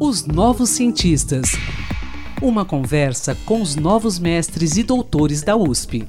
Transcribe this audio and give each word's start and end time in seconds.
Os 0.00 0.26
Novos 0.26 0.70
Cientistas. 0.70 1.52
Uma 2.42 2.64
conversa 2.64 3.36
com 3.46 3.62
os 3.62 3.76
novos 3.76 4.18
mestres 4.18 4.76
e 4.76 4.82
doutores 4.82 5.42
da 5.42 5.56
USP. 5.56 6.04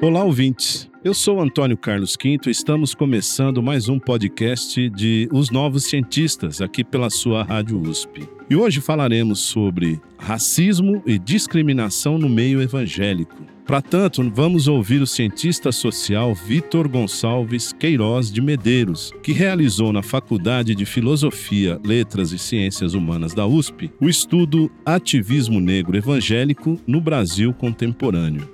Olá, 0.00 0.22
ouvintes. 0.22 0.88
Eu 1.02 1.12
sou 1.12 1.40
Antônio 1.40 1.76
Carlos 1.76 2.16
Quinto 2.16 2.48
e 2.48 2.52
estamos 2.52 2.94
começando 2.94 3.60
mais 3.60 3.88
um 3.88 3.98
podcast 3.98 4.88
de 4.90 5.28
Os 5.32 5.50
Novos 5.50 5.84
Cientistas, 5.84 6.60
aqui 6.60 6.84
pela 6.84 7.10
sua 7.10 7.42
Rádio 7.42 7.80
USP. 7.80 8.28
E 8.48 8.54
hoje 8.54 8.80
falaremos 8.80 9.40
sobre 9.40 10.00
racismo 10.16 11.02
e 11.04 11.18
discriminação 11.18 12.18
no 12.18 12.28
meio 12.28 12.62
evangélico. 12.62 13.43
Para 13.66 13.80
tanto, 13.80 14.22
vamos 14.30 14.68
ouvir 14.68 15.00
o 15.00 15.06
cientista 15.06 15.72
social 15.72 16.34
Vitor 16.34 16.86
Gonçalves 16.86 17.72
Queiroz 17.72 18.30
de 18.30 18.42
Medeiros, 18.42 19.10
que 19.22 19.32
realizou 19.32 19.90
na 19.90 20.02
Faculdade 20.02 20.74
de 20.74 20.84
Filosofia, 20.84 21.80
Letras 21.82 22.30
e 22.32 22.38
Ciências 22.38 22.92
Humanas 22.92 23.32
da 23.32 23.46
USP 23.46 23.90
o 23.98 24.06
estudo 24.06 24.70
Ativismo 24.84 25.60
Negro 25.60 25.96
Evangélico 25.96 26.78
no 26.86 27.00
Brasil 27.00 27.54
Contemporâneo. 27.54 28.53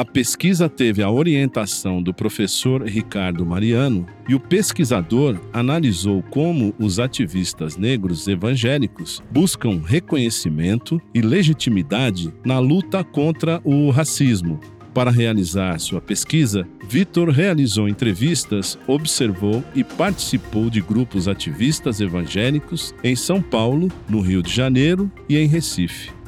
A 0.00 0.04
pesquisa 0.06 0.66
teve 0.66 1.02
a 1.02 1.10
orientação 1.10 2.02
do 2.02 2.14
professor 2.14 2.88
Ricardo 2.88 3.44
Mariano 3.44 4.06
e 4.26 4.34
o 4.34 4.40
pesquisador 4.40 5.38
analisou 5.52 6.22
como 6.30 6.74
os 6.78 6.98
ativistas 6.98 7.76
negros 7.76 8.26
evangélicos 8.26 9.22
buscam 9.30 9.78
reconhecimento 9.84 10.98
e 11.14 11.20
legitimidade 11.20 12.32
na 12.42 12.58
luta 12.58 13.04
contra 13.04 13.60
o 13.62 13.90
racismo. 13.90 14.58
Para 14.94 15.10
realizar 15.10 15.78
sua 15.78 16.00
pesquisa, 16.00 16.66
Vitor 16.88 17.28
realizou 17.28 17.86
entrevistas, 17.86 18.78
observou 18.86 19.62
e 19.74 19.84
participou 19.84 20.70
de 20.70 20.80
grupos 20.80 21.28
ativistas 21.28 22.00
evangélicos 22.00 22.94
em 23.04 23.14
São 23.14 23.42
Paulo, 23.42 23.92
no 24.08 24.22
Rio 24.22 24.42
de 24.42 24.50
Janeiro 24.50 25.12
e 25.28 25.36
em 25.36 25.46
Recife. 25.46 26.19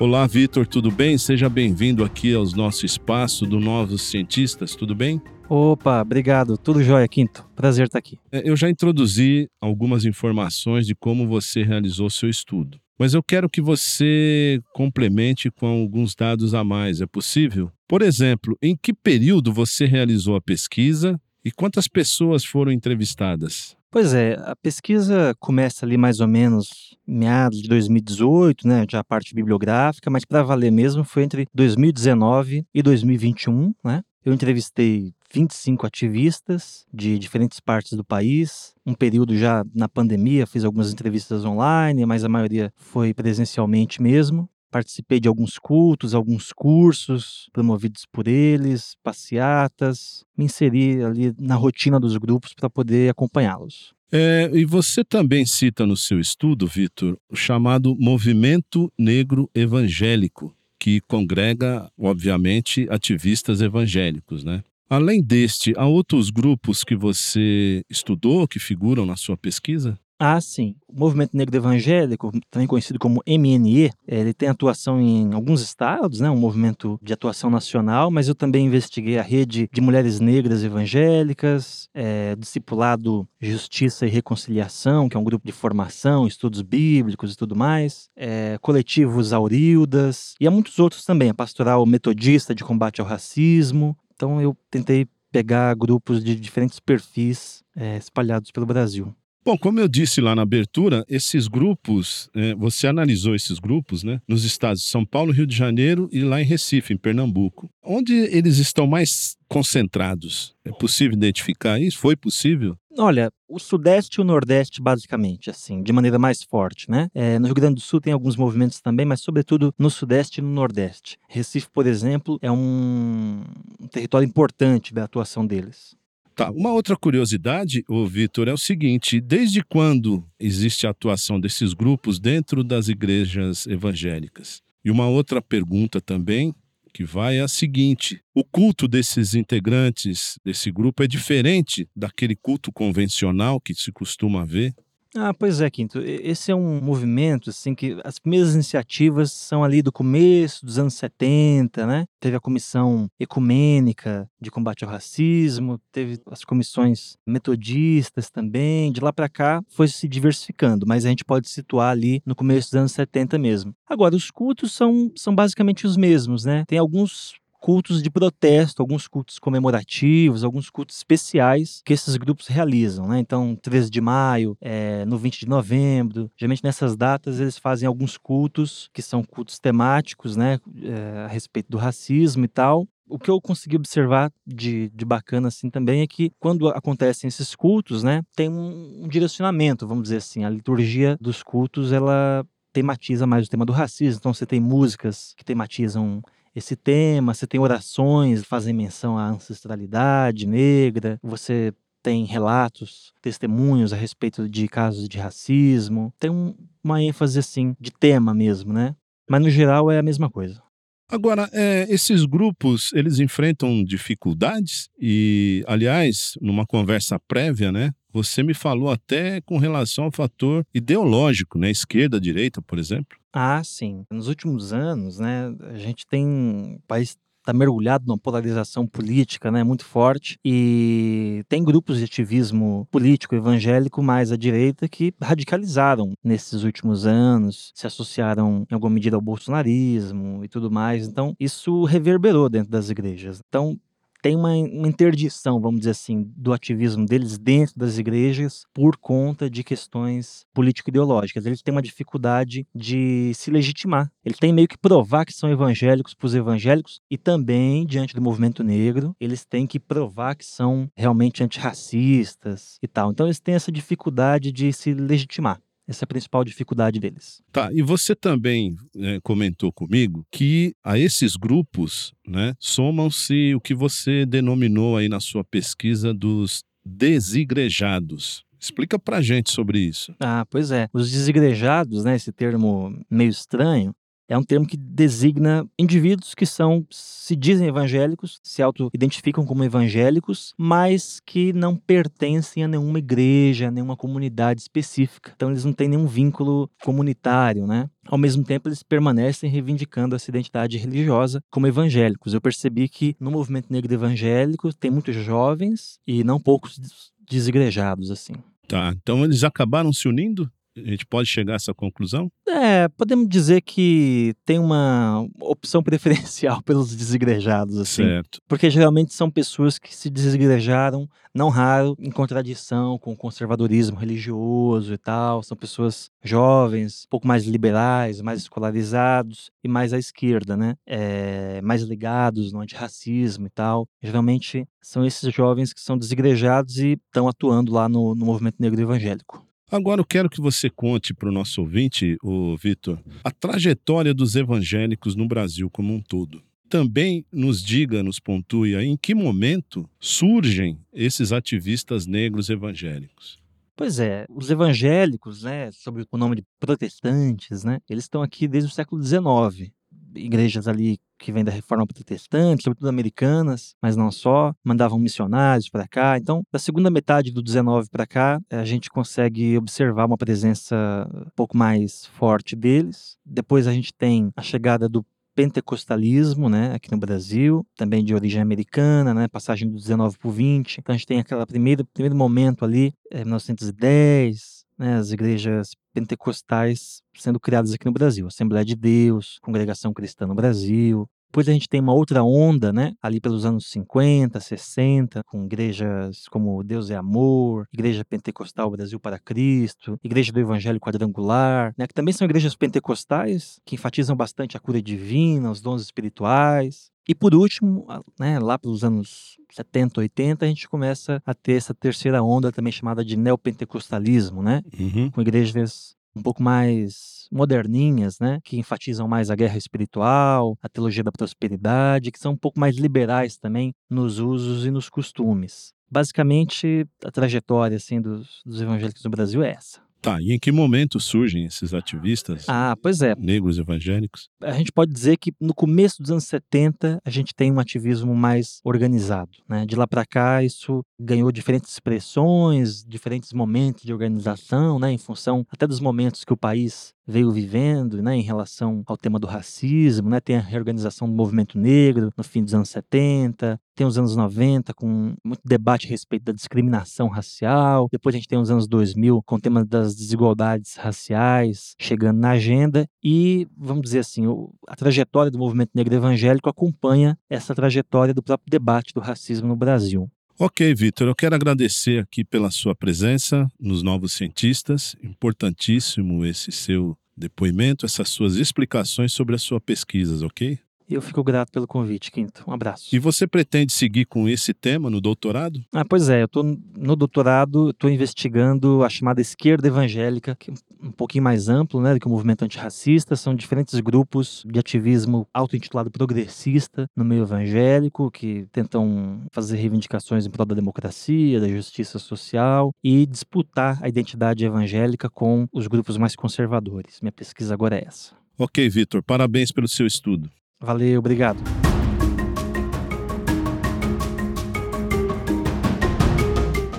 Olá, 0.00 0.24
Vitor, 0.28 0.64
tudo 0.64 0.92
bem? 0.92 1.18
Seja 1.18 1.48
bem-vindo 1.48 2.04
aqui 2.04 2.32
ao 2.32 2.44
nosso 2.52 2.86
espaço 2.86 3.44
do 3.44 3.58
Novos 3.58 4.02
Cientistas, 4.02 4.76
tudo 4.76 4.94
bem? 4.94 5.20
Opa, 5.48 6.00
obrigado. 6.00 6.56
Tudo 6.56 6.84
jóia, 6.84 7.08
Quinto. 7.08 7.44
Prazer 7.56 7.86
estar 7.86 7.98
aqui. 7.98 8.16
É, 8.30 8.48
eu 8.48 8.54
já 8.54 8.70
introduzi 8.70 9.50
algumas 9.60 10.04
informações 10.04 10.86
de 10.86 10.94
como 10.94 11.26
você 11.26 11.64
realizou 11.64 12.08
seu 12.08 12.30
estudo, 12.30 12.78
mas 12.96 13.12
eu 13.12 13.20
quero 13.24 13.50
que 13.50 13.60
você 13.60 14.60
complemente 14.72 15.50
com 15.50 15.66
alguns 15.66 16.14
dados 16.14 16.54
a 16.54 16.62
mais. 16.62 17.00
É 17.00 17.06
possível? 17.06 17.68
Por 17.88 18.00
exemplo, 18.00 18.56
em 18.62 18.76
que 18.76 18.94
período 18.94 19.52
você 19.52 19.84
realizou 19.84 20.36
a 20.36 20.40
pesquisa 20.40 21.20
e 21.44 21.50
quantas 21.50 21.88
pessoas 21.88 22.44
foram 22.44 22.70
entrevistadas? 22.70 23.76
Pois 23.90 24.12
é, 24.12 24.34
a 24.44 24.54
pesquisa 24.54 25.34
começa 25.40 25.86
ali 25.86 25.96
mais 25.96 26.20
ou 26.20 26.28
menos 26.28 26.94
meados 27.06 27.62
de 27.62 27.68
2018, 27.68 28.68
né, 28.68 28.84
já 28.88 29.00
a 29.00 29.04
parte 29.04 29.34
bibliográfica, 29.34 30.10
mas 30.10 30.26
para 30.26 30.42
valer 30.42 30.70
mesmo 30.70 31.04
foi 31.04 31.22
entre 31.22 31.46
2019 31.54 32.66
e 32.74 32.82
2021, 32.82 33.72
né? 33.82 34.02
Eu 34.22 34.34
entrevistei 34.34 35.14
25 35.32 35.86
ativistas 35.86 36.84
de 36.92 37.18
diferentes 37.18 37.60
partes 37.60 37.94
do 37.94 38.04
país. 38.04 38.74
Um 38.84 38.92
período 38.92 39.34
já 39.34 39.64
na 39.74 39.88
pandemia, 39.88 40.46
fiz 40.46 40.64
algumas 40.64 40.92
entrevistas 40.92 41.46
online, 41.46 42.04
mas 42.04 42.24
a 42.24 42.28
maioria 42.28 42.70
foi 42.76 43.14
presencialmente 43.14 44.02
mesmo. 44.02 44.50
Participei 44.70 45.18
de 45.18 45.28
alguns 45.28 45.58
cultos, 45.58 46.14
alguns 46.14 46.52
cursos 46.52 47.48
promovidos 47.52 48.04
por 48.12 48.28
eles, 48.28 48.96
passeatas, 49.02 50.24
me 50.36 50.44
inseri 50.44 51.02
ali 51.02 51.34
na 51.38 51.54
rotina 51.54 51.98
dos 51.98 52.16
grupos 52.16 52.52
para 52.54 52.68
poder 52.68 53.10
acompanhá-los. 53.10 53.94
É, 54.10 54.50
e 54.54 54.64
você 54.64 55.04
também 55.04 55.44
cita 55.44 55.86
no 55.86 55.96
seu 55.96 56.18
estudo, 56.18 56.66
Vitor, 56.66 57.18
o 57.28 57.36
chamado 57.36 57.94
Movimento 57.98 58.90
Negro 58.98 59.50
Evangélico, 59.54 60.54
que 60.78 61.00
congrega, 61.02 61.90
obviamente, 61.98 62.86
ativistas 62.90 63.60
evangélicos, 63.60 64.44
né? 64.44 64.62
Além 64.88 65.22
deste, 65.22 65.74
há 65.76 65.86
outros 65.86 66.30
grupos 66.30 66.82
que 66.82 66.96
você 66.96 67.82
estudou 67.90 68.48
que 68.48 68.58
figuram 68.58 69.04
na 69.04 69.16
sua 69.16 69.36
pesquisa? 69.36 69.98
Ah, 70.20 70.40
sim. 70.40 70.74
O 70.88 70.98
Movimento 70.98 71.36
Negro 71.36 71.56
Evangélico, 71.56 72.32
também 72.50 72.66
conhecido 72.66 72.98
como 72.98 73.22
MNE, 73.24 73.92
ele 74.04 74.34
tem 74.34 74.48
atuação 74.48 75.00
em 75.00 75.32
alguns 75.32 75.62
estados, 75.62 76.18
né? 76.18 76.28
um 76.28 76.36
movimento 76.36 76.98
de 77.00 77.12
atuação 77.12 77.48
nacional, 77.48 78.10
mas 78.10 78.26
eu 78.26 78.34
também 78.34 78.66
investiguei 78.66 79.16
a 79.16 79.22
rede 79.22 79.70
de 79.72 79.80
mulheres 79.80 80.18
negras 80.18 80.64
evangélicas, 80.64 81.88
é, 81.94 82.34
discipulado 82.34 83.28
Justiça 83.40 84.06
e 84.06 84.10
Reconciliação, 84.10 85.08
que 85.08 85.16
é 85.16 85.20
um 85.20 85.24
grupo 85.24 85.46
de 85.46 85.52
formação, 85.52 86.26
estudos 86.26 86.62
bíblicos 86.62 87.34
e 87.34 87.36
tudo 87.36 87.54
mais, 87.54 88.10
é, 88.16 88.58
coletivos 88.60 89.32
Aurildas, 89.32 90.34
e 90.40 90.48
há 90.48 90.50
muitos 90.50 90.80
outros 90.80 91.04
também, 91.04 91.30
a 91.30 91.34
Pastoral 91.34 91.86
Metodista 91.86 92.52
de 92.52 92.64
Combate 92.64 93.00
ao 93.00 93.06
Racismo. 93.06 93.96
Então 94.16 94.42
eu 94.42 94.56
tentei 94.68 95.06
pegar 95.30 95.72
grupos 95.76 96.24
de 96.24 96.34
diferentes 96.34 96.80
perfis 96.80 97.62
é, 97.76 97.96
espalhados 97.98 98.50
pelo 98.50 98.66
Brasil. 98.66 99.14
Bom, 99.48 99.56
como 99.56 99.80
eu 99.80 99.88
disse 99.88 100.20
lá 100.20 100.34
na 100.34 100.42
abertura, 100.42 101.06
esses 101.08 101.48
grupos, 101.48 102.28
é, 102.34 102.54
você 102.54 102.86
analisou 102.86 103.34
esses 103.34 103.58
grupos, 103.58 104.04
né, 104.04 104.20
nos 104.28 104.44
estados 104.44 104.82
de 104.82 104.88
São 104.90 105.06
Paulo, 105.06 105.32
Rio 105.32 105.46
de 105.46 105.56
Janeiro 105.56 106.06
e 106.12 106.20
lá 106.20 106.38
em 106.38 106.44
Recife, 106.44 106.92
em 106.92 106.98
Pernambuco. 106.98 107.66
Onde 107.82 108.12
eles 108.12 108.58
estão 108.58 108.86
mais 108.86 109.38
concentrados? 109.48 110.54
É 110.62 110.70
possível 110.70 111.16
identificar 111.16 111.80
isso? 111.80 111.96
Foi 111.96 112.14
possível? 112.14 112.76
Olha, 112.98 113.30
o 113.48 113.58
Sudeste 113.58 114.18
e 114.18 114.20
o 114.20 114.24
Nordeste, 114.24 114.82
basicamente, 114.82 115.48
assim, 115.48 115.82
de 115.82 115.94
maneira 115.94 116.18
mais 116.18 116.42
forte, 116.42 116.90
né? 116.90 117.08
É, 117.14 117.38
no 117.38 117.46
Rio 117.46 117.54
Grande 117.54 117.76
do 117.76 117.80
Sul 117.80 118.02
tem 118.02 118.12
alguns 118.12 118.36
movimentos 118.36 118.82
também, 118.82 119.06
mas 119.06 119.22
sobretudo 119.22 119.72
no 119.78 119.88
Sudeste 119.88 120.40
e 120.40 120.42
no 120.42 120.50
Nordeste. 120.50 121.16
Recife, 121.26 121.68
por 121.72 121.86
exemplo, 121.86 122.38
é 122.42 122.52
um, 122.52 123.44
um 123.80 123.86
território 123.86 124.26
importante 124.26 124.92
da 124.92 125.04
atuação 125.04 125.46
deles. 125.46 125.96
Tá. 126.38 126.52
Uma 126.52 126.72
outra 126.72 126.96
curiosidade, 126.96 127.82
o 127.88 128.06
Vitor, 128.06 128.46
é 128.46 128.52
o 128.52 128.56
seguinte: 128.56 129.20
desde 129.20 129.60
quando 129.60 130.24
existe 130.38 130.86
a 130.86 130.90
atuação 130.90 131.40
desses 131.40 131.72
grupos 131.72 132.20
dentro 132.20 132.62
das 132.62 132.86
igrejas 132.86 133.66
evangélicas? 133.66 134.62
E 134.84 134.88
uma 134.88 135.08
outra 135.08 135.42
pergunta 135.42 136.00
também 136.00 136.54
que 136.94 137.02
vai 137.02 137.38
é 137.38 137.40
a 137.40 137.48
seguinte: 137.48 138.22
o 138.32 138.44
culto 138.44 138.86
desses 138.86 139.34
integrantes 139.34 140.38
desse 140.44 140.70
grupo 140.70 141.02
é 141.02 141.08
diferente 141.08 141.88
daquele 141.94 142.36
culto 142.36 142.70
convencional 142.70 143.60
que 143.60 143.74
se 143.74 143.90
costuma 143.90 144.44
ver? 144.44 144.72
Ah, 145.20 145.34
pois 145.34 145.60
é, 145.60 145.68
Quinto. 145.68 145.98
Esse 145.98 146.52
é 146.52 146.54
um 146.54 146.80
movimento, 146.80 147.50
assim, 147.50 147.74
que 147.74 148.00
as 148.04 148.20
primeiras 148.20 148.54
iniciativas 148.54 149.32
são 149.32 149.64
ali 149.64 149.82
do 149.82 149.90
começo 149.90 150.64
dos 150.64 150.78
anos 150.78 150.94
70, 150.94 151.84
né? 151.88 152.06
Teve 152.20 152.36
a 152.36 152.40
Comissão 152.40 153.10
Ecumênica 153.18 154.30
de 154.40 154.48
Combate 154.48 154.84
ao 154.84 154.90
Racismo, 154.90 155.80
teve 155.90 156.20
as 156.30 156.44
comissões 156.44 157.16
metodistas 157.26 158.30
também. 158.30 158.92
De 158.92 159.00
lá 159.00 159.12
para 159.12 159.28
cá 159.28 159.60
foi 159.68 159.88
se 159.88 160.06
diversificando, 160.06 160.86
mas 160.86 161.04
a 161.04 161.08
gente 161.08 161.24
pode 161.24 161.48
situar 161.48 161.90
ali 161.90 162.22
no 162.24 162.36
começo 162.36 162.68
dos 162.68 162.76
anos 162.76 162.92
70 162.92 163.36
mesmo. 163.38 163.74
Agora, 163.88 164.14
os 164.14 164.30
cultos 164.30 164.72
são, 164.72 165.10
são 165.16 165.34
basicamente 165.34 165.84
os 165.84 165.96
mesmos, 165.96 166.44
né? 166.44 166.64
Tem 166.68 166.78
alguns 166.78 167.34
cultos 167.58 168.02
de 168.02 168.10
protesto, 168.10 168.80
alguns 168.80 169.06
cultos 169.06 169.38
comemorativos, 169.38 170.44
alguns 170.44 170.70
cultos 170.70 170.96
especiais 170.96 171.82
que 171.84 171.92
esses 171.92 172.16
grupos 172.16 172.46
realizam, 172.46 173.08
né? 173.08 173.18
Então, 173.18 173.56
13 173.56 173.90
de 173.90 174.00
maio, 174.00 174.56
é, 174.60 175.04
no 175.04 175.18
20 175.18 175.40
de 175.40 175.48
novembro, 175.48 176.30
geralmente 176.36 176.64
nessas 176.64 176.96
datas 176.96 177.40
eles 177.40 177.58
fazem 177.58 177.86
alguns 177.86 178.16
cultos 178.16 178.88
que 178.92 179.02
são 179.02 179.22
cultos 179.22 179.58
temáticos, 179.58 180.36
né? 180.36 180.58
É, 180.82 181.24
a 181.24 181.26
respeito 181.26 181.68
do 181.70 181.78
racismo 181.78 182.44
e 182.44 182.48
tal. 182.48 182.86
O 183.08 183.18
que 183.18 183.30
eu 183.30 183.40
consegui 183.40 183.76
observar 183.76 184.30
de, 184.46 184.90
de 184.94 185.04
bacana 185.04 185.48
assim 185.48 185.70
também 185.70 186.02
é 186.02 186.06
que 186.06 186.30
quando 186.38 186.68
acontecem 186.68 187.26
esses 187.26 187.54
cultos, 187.56 188.02
né, 188.02 188.22
tem 188.36 188.50
um, 188.50 189.04
um 189.04 189.08
direcionamento, 189.08 189.86
vamos 189.86 190.04
dizer 190.04 190.18
assim, 190.18 190.44
a 190.44 190.50
liturgia 190.50 191.16
dos 191.18 191.42
cultos 191.42 191.90
ela 191.90 192.44
tematiza 192.70 193.26
mais 193.26 193.46
o 193.46 193.50
tema 193.50 193.64
do 193.64 193.72
racismo. 193.72 194.18
Então 194.20 194.34
você 194.34 194.44
tem 194.44 194.60
músicas 194.60 195.32
que 195.36 195.44
tematizam 195.44 196.22
esse 196.54 196.76
tema, 196.76 197.34
você 197.34 197.46
tem 197.46 197.60
orações 197.60 198.42
que 198.42 198.48
fazem 198.48 198.74
menção 198.74 199.18
à 199.18 199.28
ancestralidade 199.28 200.46
negra, 200.46 201.18
você 201.22 201.72
tem 202.02 202.24
relatos, 202.24 203.12
testemunhos 203.20 203.92
a 203.92 203.96
respeito 203.96 204.48
de 204.48 204.68
casos 204.68 205.08
de 205.08 205.18
racismo. 205.18 206.12
Tem 206.18 206.30
um, 206.30 206.54
uma 206.82 207.02
ênfase 207.02 207.38
assim 207.38 207.74
de 207.78 207.90
tema 207.90 208.34
mesmo, 208.34 208.72
né? 208.72 208.94
Mas 209.28 209.42
no 209.42 209.50
geral 209.50 209.90
é 209.90 209.98
a 209.98 210.02
mesma 210.02 210.30
coisa. 210.30 210.62
Agora, 211.10 211.48
é, 211.52 211.86
esses 211.88 212.26
grupos, 212.26 212.92
eles 212.92 213.18
enfrentam 213.18 213.82
dificuldades 213.82 214.90
e, 215.00 215.64
aliás, 215.66 216.32
numa 216.40 216.66
conversa 216.66 217.18
prévia, 217.18 217.72
né, 217.72 217.92
você 218.12 218.42
me 218.42 218.54
falou 218.54 218.90
até 218.90 219.40
com 219.42 219.58
relação 219.58 220.04
ao 220.04 220.12
fator 220.12 220.64
ideológico, 220.74 221.58
né, 221.58 221.70
esquerda, 221.70 222.20
direita, 222.20 222.60
por 222.62 222.78
exemplo. 222.78 223.18
Ah, 223.32 223.62
sim. 223.62 224.04
Nos 224.10 224.28
últimos 224.28 224.72
anos, 224.72 225.18
né, 225.18 225.54
a 225.70 225.76
gente 225.76 226.06
tem, 226.06 226.76
o 226.76 226.80
país 226.86 227.16
está 227.48 227.52
mergulhado 227.52 228.04
numa 228.06 228.18
polarização 228.18 228.86
política 228.86 229.50
né, 229.50 229.64
muito 229.64 229.84
forte 229.84 230.38
e 230.44 231.42
tem 231.48 231.64
grupos 231.64 231.96
de 231.98 232.04
ativismo 232.04 232.86
político 232.90 233.34
evangélico 233.34 234.02
mais 234.02 234.30
à 234.30 234.36
direita 234.36 234.86
que 234.86 235.14
radicalizaram 235.20 236.12
nesses 236.22 236.62
últimos 236.62 237.06
anos, 237.06 237.72
se 237.74 237.86
associaram 237.86 238.66
em 238.70 238.74
alguma 238.74 238.92
medida 238.92 239.16
ao 239.16 239.22
bolsonarismo 239.22 240.44
e 240.44 240.48
tudo 240.48 240.70
mais. 240.70 241.06
Então, 241.08 241.34
isso 241.40 241.84
reverberou 241.84 242.50
dentro 242.50 242.70
das 242.70 242.90
igrejas. 242.90 243.40
Então, 243.48 243.78
tem 244.22 244.36
uma, 244.36 244.56
interdição, 244.56 245.60
vamos 245.60 245.80
dizer 245.80 245.90
assim, 245.90 246.30
do 246.36 246.52
ativismo 246.52 247.06
deles 247.06 247.38
dentro 247.38 247.78
das 247.78 247.98
igrejas 247.98 248.64
por 248.72 248.96
conta 248.96 249.48
de 249.48 249.62
questões 249.62 250.46
político-ideológicas. 250.52 251.46
Eles 251.46 251.62
têm 251.62 251.72
uma 251.72 251.82
dificuldade 251.82 252.66
de 252.74 253.32
se 253.34 253.50
legitimar. 253.50 254.10
Eles 254.24 254.38
têm 254.38 254.52
meio 254.52 254.68
que 254.68 254.78
provar 254.78 255.24
que 255.24 255.32
são 255.32 255.50
evangélicos 255.50 256.14
para 256.14 256.26
os 256.26 256.34
evangélicos 256.34 257.00
e 257.10 257.16
também, 257.16 257.86
diante 257.86 258.14
do 258.14 258.22
movimento 258.22 258.62
negro, 258.62 259.14
eles 259.20 259.44
têm 259.44 259.66
que 259.66 259.80
provar 259.80 260.34
que 260.34 260.44
são 260.44 260.90
realmente 260.96 261.42
antirracistas 261.42 262.78
e 262.82 262.88
tal. 262.88 263.10
Então, 263.10 263.26
eles 263.26 263.40
têm 263.40 263.54
essa 263.54 263.72
dificuldade 263.72 264.52
de 264.52 264.72
se 264.72 264.92
legitimar. 264.92 265.60
Essa 265.88 266.04
é 266.04 266.06
a 266.06 266.08
principal 266.08 266.44
dificuldade 266.44 267.00
deles. 267.00 267.40
Tá, 267.50 267.72
e 267.72 267.80
você 267.80 268.14
também 268.14 268.76
é, 268.94 269.18
comentou 269.22 269.72
comigo 269.72 270.26
que 270.30 270.74
a 270.84 270.98
esses 270.98 271.34
grupos 271.34 272.12
né, 272.26 272.54
somam-se 272.60 273.54
o 273.54 273.60
que 273.60 273.74
você 273.74 274.26
denominou 274.26 274.98
aí 274.98 275.08
na 275.08 275.18
sua 275.18 275.42
pesquisa 275.42 276.12
dos 276.12 276.62
desigrejados. 276.84 278.44
Explica 278.60 278.98
pra 278.98 279.22
gente 279.22 279.50
sobre 279.50 279.78
isso. 279.78 280.14
Ah, 280.20 280.44
pois 280.50 280.70
é. 280.70 280.88
Os 280.92 281.10
desigrejados, 281.10 282.04
né, 282.04 282.16
esse 282.16 282.32
termo 282.32 282.92
meio 283.10 283.30
estranho, 283.30 283.94
é 284.28 284.36
um 284.36 284.42
termo 284.42 284.66
que 284.66 284.76
designa 284.76 285.66
indivíduos 285.78 286.34
que 286.34 286.44
são, 286.44 286.86
se 286.90 287.34
dizem 287.34 287.66
evangélicos, 287.66 288.38
se 288.42 288.62
auto-identificam 288.62 289.46
como 289.46 289.64
evangélicos, 289.64 290.52
mas 290.56 291.18
que 291.24 291.52
não 291.54 291.74
pertencem 291.74 292.62
a 292.62 292.68
nenhuma 292.68 292.98
igreja, 292.98 293.68
a 293.68 293.70
nenhuma 293.70 293.96
comunidade 293.96 294.60
específica. 294.60 295.32
Então 295.34 295.50
eles 295.50 295.64
não 295.64 295.72
têm 295.72 295.88
nenhum 295.88 296.06
vínculo 296.06 296.70
comunitário, 296.84 297.66
né? 297.66 297.88
Ao 298.06 298.18
mesmo 298.18 298.44
tempo, 298.44 298.68
eles 298.68 298.82
permanecem 298.82 299.50
reivindicando 299.50 300.14
essa 300.14 300.30
identidade 300.30 300.78
religiosa 300.78 301.42
como 301.50 301.66
evangélicos. 301.66 302.32
Eu 302.32 302.40
percebi 302.40 302.88
que 302.88 303.16
no 303.20 303.30
movimento 303.30 303.70
negro 303.70 303.92
evangélico 303.92 304.72
tem 304.74 304.90
muitos 304.90 305.14
jovens 305.16 305.98
e 306.06 306.24
não 306.24 306.40
poucos 306.40 306.80
desigrejados, 307.28 308.10
assim. 308.10 308.32
Tá, 308.66 308.94
então 308.94 309.24
eles 309.24 309.44
acabaram 309.44 309.92
se 309.92 310.06
unindo? 310.08 310.50
A 310.84 310.90
gente 310.90 311.06
pode 311.06 311.28
chegar 311.28 311.54
a 311.54 311.56
essa 311.56 311.74
conclusão? 311.74 312.30
É, 312.46 312.88
podemos 312.88 313.28
dizer 313.28 313.60
que 313.60 314.34
tem 314.44 314.58
uma 314.58 315.26
opção 315.40 315.82
preferencial 315.84 316.62
pelos 316.62 316.94
desigrejados, 316.94 317.78
assim. 317.78 318.04
Certo. 318.04 318.40
Porque 318.48 318.70
geralmente 318.70 319.14
são 319.14 319.30
pessoas 319.30 319.78
que 319.78 319.94
se 319.94 320.10
desigrejaram, 320.10 321.08
não 321.34 321.48
raro, 321.50 321.94
em 321.98 322.10
contradição 322.10 322.98
com 322.98 323.12
o 323.12 323.16
conservadorismo 323.16 323.96
religioso 323.96 324.92
e 324.92 324.98
tal. 324.98 325.42
São 325.42 325.56
pessoas 325.56 326.10
jovens, 326.22 327.04
um 327.06 327.10
pouco 327.10 327.26
mais 327.26 327.44
liberais, 327.44 328.20
mais 328.20 328.40
escolarizados 328.40 329.50
e 329.62 329.68
mais 329.68 329.92
à 329.92 329.98
esquerda, 329.98 330.56
né? 330.56 330.74
É, 330.86 331.60
mais 331.62 331.82
ligados 331.82 332.52
no 332.52 332.60
antirracismo 332.60 333.46
e 333.46 333.50
tal. 333.50 333.86
Geralmente 334.02 334.66
são 334.82 335.04
esses 335.04 335.32
jovens 335.32 335.72
que 335.72 335.80
são 335.80 335.98
desigrejados 335.98 336.78
e 336.78 336.92
estão 336.92 337.28
atuando 337.28 337.72
lá 337.72 337.88
no, 337.88 338.14
no 338.14 338.24
movimento 338.24 338.56
negro 338.58 338.80
evangélico. 338.80 339.47
Agora 339.70 340.00
eu 340.00 340.04
quero 340.04 340.30
que 340.30 340.40
você 340.40 340.70
conte 340.70 341.12
para 341.12 341.28
o 341.28 341.32
nosso 341.32 341.60
ouvinte, 341.60 342.16
o 342.22 342.56
Vitor, 342.56 342.98
a 343.22 343.30
trajetória 343.30 344.14
dos 344.14 344.34
evangélicos 344.34 345.14
no 345.14 345.26
Brasil 345.28 345.68
como 345.70 345.92
um 345.92 346.00
todo. 346.00 346.42
Também 346.70 347.24
nos 347.32 347.62
diga, 347.62 348.02
nos 348.02 348.18
pontue 348.18 348.74
em 348.76 348.96
que 348.96 349.14
momento 349.14 349.88
surgem 350.00 350.78
esses 350.92 351.32
ativistas 351.32 352.06
negros 352.06 352.48
evangélicos. 352.48 353.38
Pois 353.76 353.98
é, 353.98 354.26
os 354.28 354.50
evangélicos, 354.50 355.44
né, 355.44 355.70
sob 355.70 356.04
o 356.10 356.18
nome 356.18 356.36
de 356.36 356.44
protestantes, 356.58 357.62
né, 357.62 357.78
eles 357.88 358.04
estão 358.04 358.22
aqui 358.22 358.48
desde 358.48 358.70
o 358.70 358.74
século 358.74 359.02
XIX 359.02 359.72
igrejas 360.14 360.66
ali 360.68 360.98
que 361.18 361.32
vêm 361.32 361.44
da 361.44 361.52
reforma 361.52 361.86
protestante, 361.86 362.62
sobretudo 362.62 362.88
americanas, 362.88 363.74
mas 363.82 363.96
não 363.96 364.10
só, 364.10 364.54
mandavam 364.64 364.98
missionários 364.98 365.68
para 365.68 365.86
cá. 365.88 366.16
Então, 366.16 366.42
da 366.52 366.58
segunda 366.58 366.90
metade 366.90 367.32
do 367.32 367.42
19 367.42 367.88
para 367.90 368.06
cá, 368.06 368.40
a 368.50 368.64
gente 368.64 368.88
consegue 368.88 369.56
observar 369.58 370.06
uma 370.06 370.16
presença 370.16 370.76
um 371.14 371.30
pouco 371.34 371.56
mais 371.56 372.06
forte 372.06 372.54
deles. 372.54 373.16
Depois 373.24 373.66
a 373.66 373.72
gente 373.72 373.92
tem 373.92 374.30
a 374.36 374.42
chegada 374.42 374.88
do 374.88 375.04
pentecostalismo, 375.38 376.48
né, 376.48 376.72
aqui 376.74 376.90
no 376.90 376.98
Brasil, 376.98 377.64
também 377.76 378.02
de 378.02 378.12
origem 378.12 378.42
americana, 378.42 379.14
né, 379.14 379.28
passagem 379.28 379.70
do 379.70 379.76
19 379.76 380.18
para 380.18 380.28
o 380.28 380.32
20. 380.32 380.78
Então 380.78 380.92
a 380.92 380.96
gente 380.96 381.06
tem 381.06 381.20
aquele 381.20 381.46
primeiro, 381.46 381.86
momento 382.12 382.64
ali, 382.64 382.92
é, 383.08 383.18
1910, 383.18 384.64
né, 384.76 384.96
as 384.96 385.12
igrejas 385.12 385.76
pentecostais 385.98 387.02
sendo 387.14 387.40
criadas 387.40 387.72
aqui 387.72 387.84
no 387.84 387.92
Brasil, 387.92 388.26
Assembleia 388.28 388.64
de 388.64 388.76
Deus, 388.76 389.38
Congregação 389.42 389.92
Cristã 389.92 390.26
no 390.26 390.34
Brasil. 390.34 391.08
Depois 391.30 391.46
a 391.46 391.52
gente 391.52 391.68
tem 391.68 391.80
uma 391.80 391.92
outra 391.92 392.22
onda, 392.24 392.72
né, 392.72 392.94
ali 393.02 393.20
pelos 393.20 393.44
anos 393.44 393.66
50, 393.66 394.40
60, 394.40 395.22
com 395.24 395.44
igrejas 395.44 396.26
como 396.30 396.64
Deus 396.64 396.88
é 396.88 396.96
Amor, 396.96 397.66
Igreja 397.70 398.02
Pentecostal 398.02 398.70
Brasil 398.70 398.98
para 398.98 399.18
Cristo, 399.18 399.98
Igreja 400.02 400.32
do 400.32 400.40
Evangelho 400.40 400.80
Quadrangular, 400.80 401.74
né, 401.76 401.86
que 401.86 401.92
também 401.92 402.14
são 402.14 402.24
igrejas 402.24 402.56
pentecostais 402.56 403.60
que 403.66 403.74
enfatizam 403.74 404.16
bastante 404.16 404.56
a 404.56 404.60
cura 404.60 404.80
divina, 404.80 405.50
os 405.50 405.60
dons 405.60 405.82
espirituais. 405.82 406.90
E 407.08 407.14
por 407.14 407.34
último, 407.34 407.86
né, 408.20 408.38
lá 408.38 408.58
pelos 408.58 408.84
anos 408.84 409.38
70, 409.50 410.00
80, 410.00 410.44
a 410.44 410.48
gente 410.48 410.68
começa 410.68 411.22
a 411.24 411.32
ter 411.32 411.54
essa 411.54 411.72
terceira 411.72 412.22
onda 412.22 412.52
também 412.52 412.70
chamada 412.70 413.02
de 413.02 413.16
neopentecostalismo, 413.16 414.42
né? 414.42 414.62
Uhum. 414.78 415.10
Com 415.10 415.22
igrejas 415.22 415.96
um 416.14 416.22
pouco 416.22 416.42
mais 416.42 417.26
moderninhas, 417.30 418.18
né, 418.18 418.40
que 418.42 418.58
enfatizam 418.58 419.06
mais 419.06 419.30
a 419.30 419.36
guerra 419.36 419.56
espiritual, 419.56 420.58
a 420.62 420.68
teologia 420.68 421.04
da 421.04 421.12
prosperidade, 421.12 422.10
que 422.10 422.18
são 422.18 422.32
um 422.32 422.36
pouco 422.36 422.58
mais 422.58 422.76
liberais 422.76 423.36
também 423.36 423.72
nos 423.88 424.18
usos 424.18 424.66
e 424.66 424.70
nos 424.70 424.88
costumes. 424.88 425.72
Basicamente, 425.90 426.86
a 427.04 427.10
trajetória 427.10 427.76
assim 427.76 428.00
dos, 428.00 428.42
dos 428.44 428.60
evangélicos 428.60 429.02
no 429.04 429.10
Brasil 429.10 429.42
é 429.42 429.52
essa. 429.52 429.80
Tá, 430.00 430.20
e 430.20 430.32
em 430.32 430.38
que 430.38 430.52
momento 430.52 431.00
surgem 431.00 431.44
esses 431.44 431.74
ativistas 431.74 432.44
ah, 432.48 432.76
pois 432.80 433.02
é. 433.02 433.14
negros 433.16 433.58
evangélicos? 433.58 434.28
A 434.40 434.52
gente 434.52 434.70
pode 434.70 434.92
dizer 434.92 435.16
que 435.16 435.32
no 435.40 435.52
começo 435.52 436.00
dos 436.00 436.10
anos 436.10 436.24
70 436.24 437.00
a 437.04 437.10
gente 437.10 437.34
tem 437.34 437.52
um 437.52 437.58
ativismo 437.58 438.14
mais 438.14 438.60
organizado. 438.64 439.30
Né? 439.48 439.66
De 439.66 439.74
lá 439.74 439.86
para 439.86 440.06
cá, 440.06 440.42
isso 440.42 440.84
ganhou 440.98 441.32
diferentes 441.32 441.72
expressões, 441.72 442.84
diferentes 442.84 443.32
momentos 443.32 443.82
de 443.82 443.92
organização, 443.92 444.78
né? 444.78 444.92
em 444.92 444.98
função 444.98 445.44
até 445.50 445.66
dos 445.66 445.80
momentos 445.80 446.24
que 446.24 446.32
o 446.32 446.36
país 446.36 446.94
veio 447.08 447.32
vivendo 447.32 448.02
né, 448.02 448.14
em 448.14 448.22
relação 448.22 448.82
ao 448.86 448.96
tema 448.96 449.18
do 449.18 449.26
racismo, 449.26 450.10
né? 450.10 450.20
Tem 450.20 450.36
a 450.36 450.40
reorganização 450.40 451.08
do 451.08 451.14
movimento 451.14 451.58
negro 451.58 452.12
no 452.14 452.22
fim 452.22 452.44
dos 452.44 452.52
anos 452.52 452.68
70, 452.68 453.58
tem 453.78 453.86
os 453.86 453.96
anos 453.96 454.16
90 454.16 454.74
com 454.74 455.14
muito 455.24 455.40
debate 455.44 455.86
a 455.86 455.90
respeito 455.90 456.24
da 456.24 456.32
discriminação 456.32 457.06
racial, 457.06 457.88
depois 457.92 458.12
a 458.12 458.18
gente 458.18 458.26
tem 458.26 458.36
os 458.36 458.50
anos 458.50 458.66
2000 458.66 459.22
com 459.22 459.36
o 459.36 459.40
tema 459.40 459.64
das 459.64 459.94
desigualdades 459.94 460.74
raciais 460.74 461.76
chegando 461.78 462.18
na 462.18 462.30
agenda 462.30 462.88
e, 463.04 463.46
vamos 463.56 463.82
dizer 463.82 464.00
assim, 464.00 464.24
a 464.66 464.74
trajetória 464.74 465.30
do 465.30 465.38
movimento 465.38 465.70
negro 465.76 465.94
evangélico 465.94 466.48
acompanha 466.48 467.16
essa 467.30 467.54
trajetória 467.54 468.12
do 468.12 468.20
próprio 468.20 468.50
debate 468.50 468.92
do 468.92 469.00
racismo 469.00 469.46
no 469.46 469.54
Brasil. 469.54 470.10
Ok, 470.36 470.74
Vitor, 470.74 471.06
eu 471.06 471.14
quero 471.14 471.36
agradecer 471.36 472.02
aqui 472.02 472.24
pela 472.24 472.50
sua 472.50 472.74
presença 472.74 473.46
nos 473.60 473.80
Novos 473.80 474.12
Cientistas. 474.12 474.96
Importantíssimo 475.04 476.24
esse 476.24 476.50
seu 476.50 476.98
depoimento, 477.16 477.86
essas 477.86 478.08
suas 478.08 478.34
explicações 478.34 479.12
sobre 479.12 479.36
as 479.36 479.42
suas 479.42 479.62
pesquisas, 479.64 480.22
ok? 480.22 480.58
Eu 480.88 481.02
fico 481.02 481.22
grato 481.22 481.52
pelo 481.52 481.66
convite, 481.66 482.10
Quinto. 482.10 482.42
Um 482.46 482.52
abraço. 482.52 482.94
E 482.94 482.98
você 482.98 483.26
pretende 483.26 483.72
seguir 483.72 484.06
com 484.06 484.28
esse 484.28 484.54
tema 484.54 484.88
no 484.88 485.00
doutorado? 485.00 485.60
Ah, 485.72 485.84
pois 485.84 486.08
é, 486.08 486.22
eu 486.22 486.26
estou 486.26 486.42
no 486.42 486.96
doutorado, 486.96 487.70
estou 487.70 487.90
investigando 487.90 488.82
a 488.82 488.88
chamada 488.88 489.20
esquerda 489.20 489.68
evangélica, 489.68 490.34
que 490.34 490.50
é 490.50 490.54
um 490.82 490.90
pouquinho 490.90 491.24
mais 491.24 491.48
amplo, 491.48 491.80
né, 491.80 491.92
do 491.92 492.00
que 492.00 492.06
o 492.06 492.10
movimento 492.10 492.42
antirracista. 492.42 493.16
São 493.16 493.34
diferentes 493.34 493.78
grupos 493.80 494.42
de 494.46 494.58
ativismo 494.58 495.28
auto-intitulado 495.34 495.90
progressista 495.90 496.86
no 496.96 497.04
meio 497.04 497.22
evangélico, 497.22 498.10
que 498.10 498.46
tentam 498.50 499.20
fazer 499.30 499.56
reivindicações 499.56 500.24
em 500.24 500.30
prol 500.30 500.46
da 500.46 500.54
democracia, 500.54 501.40
da 501.40 501.48
justiça 501.48 501.98
social 501.98 502.72
e 502.82 503.04
disputar 503.04 503.78
a 503.82 503.88
identidade 503.88 504.44
evangélica 504.44 505.10
com 505.10 505.46
os 505.52 505.66
grupos 505.66 505.98
mais 505.98 506.16
conservadores. 506.16 507.00
Minha 507.02 507.12
pesquisa 507.12 507.52
agora 507.52 507.76
é 507.76 507.84
essa. 507.86 508.16
Ok, 508.38 508.68
Vitor, 508.68 509.02
parabéns 509.02 509.50
pelo 509.52 509.68
seu 509.68 509.86
estudo. 509.86 510.30
Valeu, 510.60 510.98
obrigado. 510.98 511.58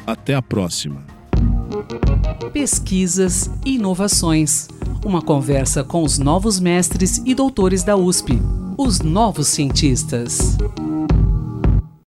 Até 0.06 0.36
a 0.36 0.42
próxima. 0.42 1.06
Pesquisas 2.54 3.52
e 3.66 3.76
inovações. 3.76 4.68
Uma 5.06 5.22
conversa 5.22 5.84
com 5.84 6.04
os 6.04 6.18
novos 6.18 6.60
mestres 6.60 7.22
e 7.26 7.36
doutores 7.36 7.84
da 7.84 7.96
USP, 7.96 8.42
os 8.78 9.02
novos 9.02 9.48
cientistas. 9.48 10.58